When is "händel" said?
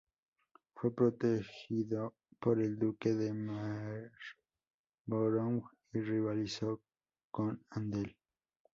7.69-8.17